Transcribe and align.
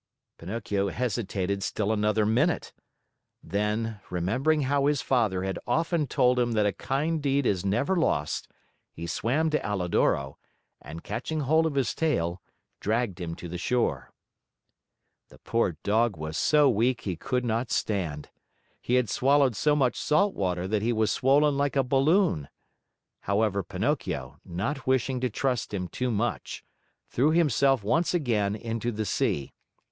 Pinocchio 0.39 0.87
hesitated 0.87 1.61
still 1.61 1.91
another 1.93 2.25
minute. 2.25 2.73
Then, 3.43 3.99
remembering 4.09 4.61
how 4.61 4.87
his 4.87 4.99
father 5.03 5.43
had 5.43 5.59
often 5.67 6.07
told 6.07 6.39
him 6.39 6.53
that 6.53 6.65
a 6.65 6.73
kind 6.73 7.21
deed 7.21 7.45
is 7.45 7.63
never 7.63 7.95
lost, 7.95 8.47
he 8.91 9.05
swam 9.05 9.51
to 9.51 9.63
Alidoro 9.63 10.39
and, 10.81 11.03
catching 11.03 11.41
hold 11.41 11.67
of 11.67 11.75
his 11.75 11.93
tail, 11.93 12.41
dragged 12.79 13.21
him 13.21 13.35
to 13.35 13.47
the 13.47 13.59
shore. 13.59 14.11
The 15.29 15.37
poor 15.37 15.77
Dog 15.83 16.17
was 16.17 16.35
so 16.35 16.67
weak 16.67 17.01
he 17.01 17.15
could 17.15 17.45
not 17.45 17.69
stand. 17.69 18.31
He 18.81 18.95
had 18.95 19.07
swallowed 19.07 19.55
so 19.55 19.75
much 19.75 19.95
salt 20.01 20.33
water 20.33 20.67
that 20.67 20.81
he 20.81 20.91
was 20.91 21.11
swollen 21.11 21.55
like 21.57 21.75
a 21.75 21.83
balloon. 21.83 22.49
However, 23.19 23.61
Pinocchio, 23.61 24.39
not 24.43 24.87
wishing 24.87 25.19
to 25.19 25.29
trust 25.29 25.71
him 25.75 25.87
too 25.87 26.09
much, 26.09 26.63
threw 27.07 27.29
himself 27.29 27.83
once 27.83 28.15
again 28.15 28.55
into 28.55 28.91
the 28.91 29.05
sea. 29.05 29.53